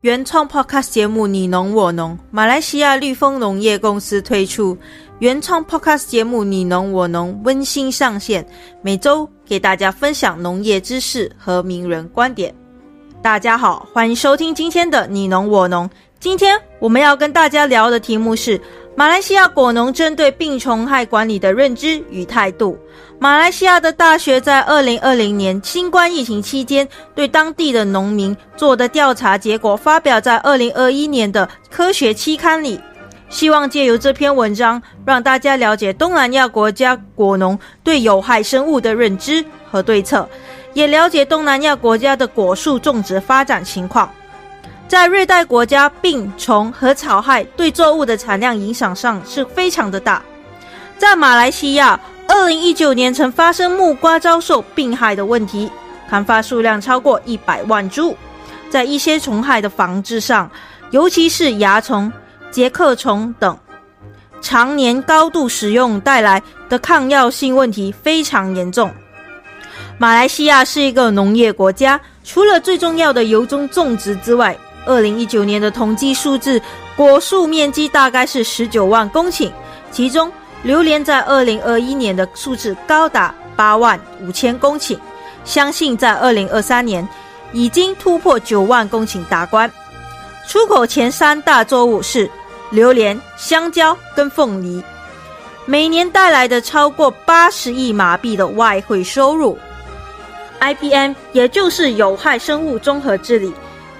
[0.00, 4.74] 原创 Podcast 节目《你农我农》，马来西亚绿丰农业公司推出
[5.18, 8.42] 原创 Podcast 节目《你农我农》，温馨上线，
[8.80, 12.54] 每周给大家分享农业知识和名人观点。
[13.20, 15.86] 大家好，欢迎收听今天的《你农我农》。
[16.18, 18.58] 今天我们要跟大家聊的题目是
[18.96, 22.78] 马来西亚果农针对病虫害管理的认知与态度。
[23.18, 32.80] 马来西亚的大学在二零二零年新冠疫情期间，对当地的农民做的调查结果发表在二零二一年的科学期刊里。
[33.28, 40.28] 希望借由这篇文章，让大家了解东南亚国家果农对有害生物的认知和对策，
[40.74, 44.10] 也了解东南亚国家的果树种植发展情况。
[44.90, 50.20] 在热带国家，病虫和草害对作物的产量影响上是非常的大。
[50.98, 55.70] 在马来西亚，二零一九年曾发生木瓜遭受病害的问题，
[56.08, 58.16] 砍伐数量超过一百万株。
[58.68, 60.50] 在一些虫害的防治上，
[60.90, 62.12] 尤其是蚜虫、
[62.50, 63.56] 杰克虫等，
[64.40, 68.90] 常年高度使用带来的抗药性问题非常严重。
[69.98, 76.60] 马来西亚是一个农业国家，除了最重要的油棕种植之外，二零一九年的统计数字，
[76.96, 79.50] 果树面积大概是十九万公顷，
[79.90, 80.30] 其中。
[80.62, 84.98] 榴莲在二零二一年的数字高达八万五千公顷，
[85.42, 87.08] 相信在二零二三年
[87.54, 89.72] 已经突破九万公顷大关。
[90.46, 92.30] 出口前三大作物是
[92.68, 94.84] 榴莲、香蕉跟凤梨，
[95.64, 99.58] 每年带来的超过八十亿马币的外汇收入。
[100.60, 103.50] IPM 也就是有害生物综合治理。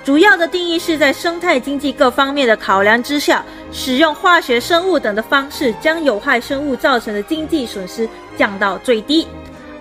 [0.03, 9.29] 主要的定义是在生态经济各方面的考量之下，使用化学生物等的方式，将有害生物造成的经济损失降到最低。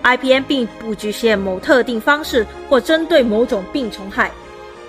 [0.02, 4.30] IPM 并不局限某特定方式或针对某种病虫害。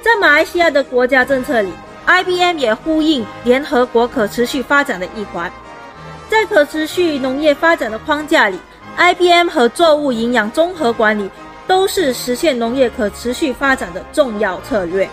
[0.02, 1.72] 在马来西亚的国家政策里
[2.06, 5.52] ，IPM 也呼应联合国可持续发展的一环。
[6.30, 8.60] 在可持续农业发展的框架里
[8.98, 11.30] ，IPM 和作物营养综合管理
[11.67, 15.10] 都是实现农业可持续发展的重要策略。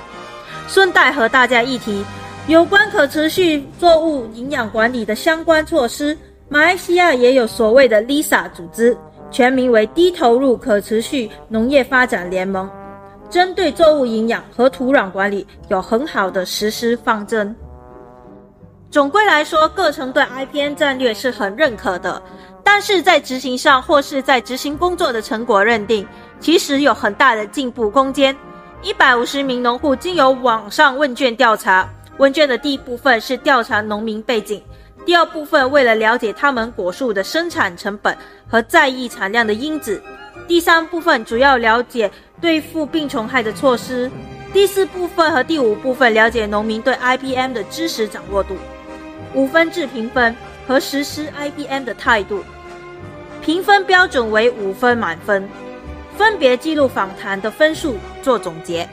[0.69, 2.05] 顺带和大家一提，
[2.47, 6.17] 有关可持续作物营养管理的相关措施，
[6.51, 8.95] 马来西亚也有所谓的 LISA 组织，
[9.31, 12.71] 全名为低投入可持续农业发展联盟，
[13.31, 17.57] 针对作物营养和土壤管理有很好的实施方针。
[18.91, 22.23] 总归来说，各城对 IPN 战略是很认可的，
[22.63, 26.07] 但是在执行上或是在执行工作的成果认定，
[26.41, 28.37] 其实有很大的进步空间。
[28.81, 34.63] 一百五十名农户经由网上问卷调查，问卷的第一部分是调查农民背景，
[35.05, 38.17] 第二部分为了了解他们果树的生产成本
[38.49, 40.01] 和在意产量的因子，
[40.47, 42.09] 第三部分主要了解
[42.41, 44.09] 对付病虫害的措施，
[44.53, 48.57] 第四部分和第五部分了解农民对 IPM 的知识掌握度。
[49.35, 50.35] 五分制评分
[50.69, 52.45] 和实施 IPM 的态度，
[53.43, 55.49] 评分标准为五分满分。
[56.19, 58.87] 分别记录访谈的分数做总结。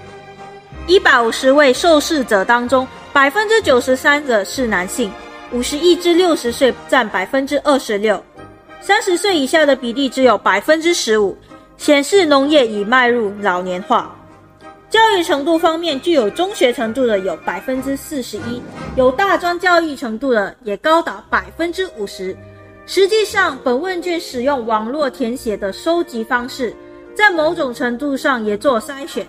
[0.85, 5.11] 一百五十位受试者当中，百分之九十三的是男性，
[5.51, 8.23] 五十一至六十岁占百分之二十六，
[8.79, 11.35] 三十岁以下的比例只有百分之十五，
[11.77, 14.15] 显示农业已迈入老年化。
[14.87, 18.61] 教育程度方面，具有中学程度的有百分之四十一，
[18.95, 22.37] 有大专教育程度的也高达百分之五十。
[22.85, 26.71] 实际上，本问卷使用网络填写的收集方式。
[27.15, 29.25] 在某种程度上也做筛选，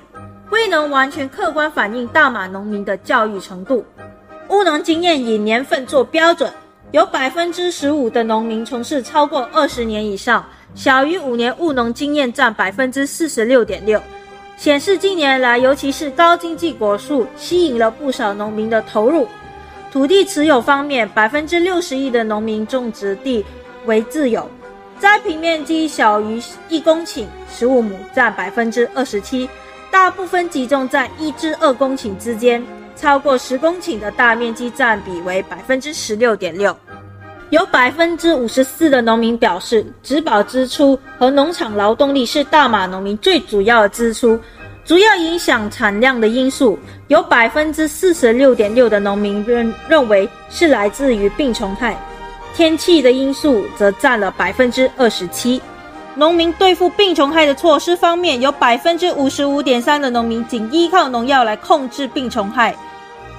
[0.50, 3.84] 未能完全客观反映大马农民的教育程度。
[4.48, 6.52] 务农经验以年份做标准，
[6.90, 10.44] 有百分之十五的农民从事超过二十年以上，
[10.74, 14.02] 小于五年务农经验占百分之四十六点六，
[14.56, 19.28] 显示近年来尤其是高经济果树吸引了不少农民的投入。
[19.92, 23.44] 土地持有方面，百分之六十一的农民种植地
[23.86, 24.48] 为自有。
[24.98, 29.48] 栽培面积小于一公顷（十五亩）占百分之二十七，
[29.90, 32.64] 大部分集中在一至二公顷之间，
[32.96, 36.74] 超过十公顷的大面积占比为百分之十六点六。
[37.50, 44.40] 有百分之五十四的农民表示，植保支出和农场劳动力是大马农民最主要的支出，
[44.84, 46.78] 主要影响产量的因素。
[47.08, 51.96] 有百分之四十六点六的农民认认为是来自于病虫害。
[52.56, 55.60] 天气的因素则占了百分之二十七。
[56.14, 62.74] 农民对付病虫害的措施方面，有百分之五十五点三的农民仅依靠农药来控制病虫害，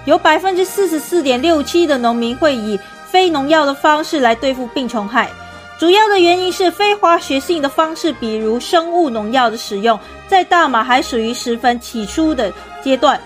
[0.06, 5.28] 有百分之四十四点六七的农民会以非农药的方式来对付病虫害。
[5.80, 12.54] 主要的原因是非化学性的方式，比如生物农药的使用，在大马还属于十分起初的
[12.84, 13.20] 阶段。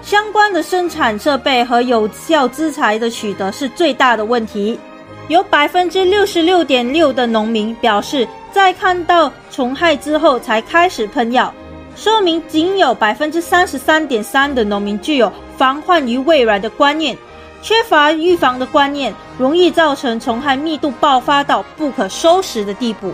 [0.00, 4.78] 相关的生产设备和有效资材的取得是最大的问题。
[5.28, 11.52] 有百分之六十六点六的农民表示，在看到虫害之后才开始喷药，
[11.94, 17.14] 说明仅有百分之三十三点三的农民具有防患于未然的观念，
[17.60, 23.12] 缺乏预防的观念，容易造成虫害密度爆发到不可收拾的地步。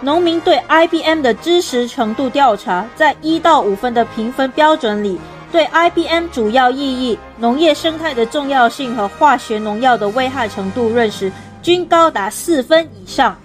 [0.00, 5.20] 农民对 IBM 的知识程度调查，在一到五分的评分标准里，
[5.50, 13.36] 对 IBM 主要意义、农业生态的重要性和化学农药的危害程度认识均高达四分以上，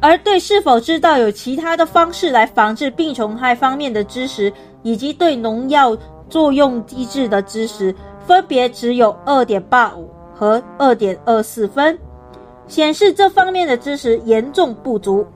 [0.00, 4.52] 而对是否知道有其他的方式来防治病虫害方面的知识，
[4.82, 5.96] 以及对农药
[6.30, 7.94] 作用机制的知识，
[8.26, 11.98] 分别只有二点八五和二点二四分，
[12.68, 15.26] 显示这方面的知识严重不足。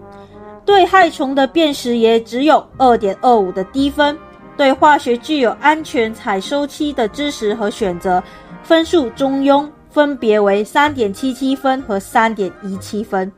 [0.64, 4.16] 对害虫的辨识也只有二点二五的低分，
[4.62, 8.22] 对化学具有安全采收期的知识和选择，
[8.62, 13.32] 分数中庸，分别为三点七七分和三点一七分，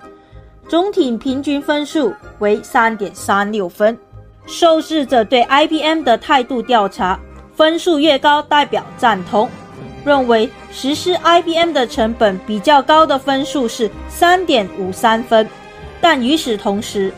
[0.68, 3.96] 总体平均分数为三点三六分。
[4.44, 7.18] 受试者对 IBM 的态度调查，
[7.54, 9.48] 分数越高代表赞同，
[10.04, 15.48] 认为实施 IBM 的成本比较高的分数是三点五三分。
[16.02, 17.10] 但与此同时，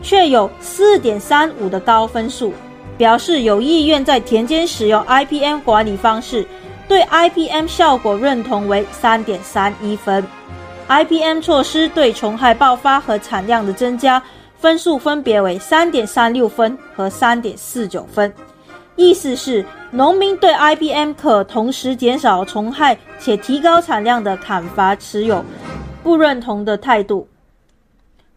[0.00, 2.54] 却有四点三五的高分数，
[3.02, 6.46] 表示有意愿在田间使用 IBM 管理方式，
[6.86, 10.24] 对 IBM 效果认同为三点三一分。
[10.86, 14.22] IBM 措施对虫害爆发和产量的增加，
[14.56, 18.32] 分数分别为三点三六分和三点四九分。
[18.94, 25.44] 意思是，农民对 IBM 可同时减少虫害且提高产量的砍伐持有
[26.04, 27.26] 不认同的态度。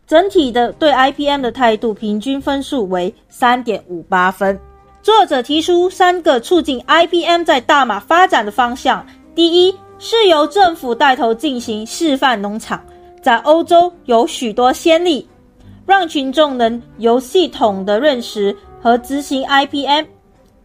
[0.08, 4.60] 整体的对 IBM 的态度平均分数为三点五八分。
[5.02, 12.84] 作者提出三个促进 IBM 在大马发展的方向：第一，是由政府带头进行示范农场，
[13.22, 15.28] 在欧洲有许多先例，
[15.86, 20.06] 让群众能有系统的认识和执行 IBM；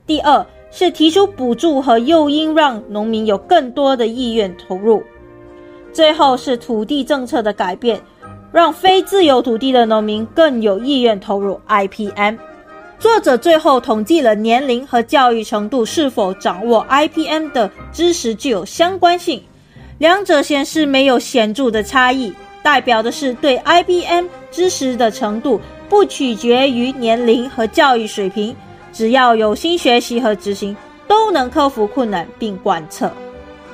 [0.07, 5.01] 第二，是提出补助和诱因，让农民有更多的意愿投入；
[5.93, 7.99] 最后是土地政策的改变。
[8.52, 12.37] 让非自有土地的农民更有意愿投入 IPM。
[12.99, 19.43] 作者最后统计了年龄和教育程度是否掌握 IPM 的知识具有相关性，
[19.99, 22.32] 两者显示没有显著的差异，
[22.62, 28.55] 代表的是对 IPM 知识的程度不取决于年龄和教育水平，
[28.93, 30.76] 只要有心学习和执行，
[31.08, 33.11] 都能克服困难并贯彻。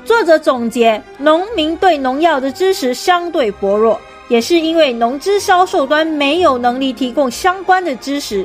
[0.04, 4.00] 作者总结，农民对农药的知识相对薄弱。
[4.28, 8.44] 也是因为农资销售端没有能力提供相关的知识，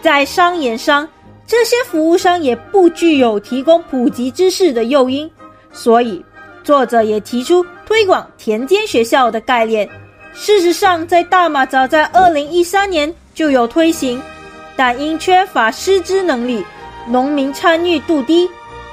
[0.00, 1.08] 在商言商，
[1.46, 5.30] 这些服务商也不具有提供普及知识的诱因，
[5.72, 6.24] 所以
[6.64, 9.88] 作者也提出推广田间学校的概念。
[10.34, 14.20] 事实上，在大马早在二零一三年就有推行，
[14.74, 16.64] 但因缺乏师资能力、
[17.06, 18.48] 农民参与度低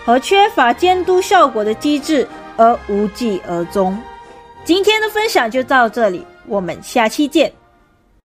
[0.06, 2.28] 和缺乏监督效果的机制
[2.58, 3.98] 而无疾而终。
[4.66, 7.52] 今天的分享就到这里，我们下期见。